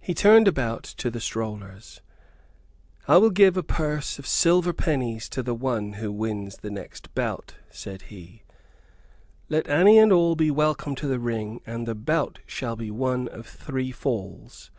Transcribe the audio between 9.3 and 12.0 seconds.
"Let any and all be welcome to the ring, and the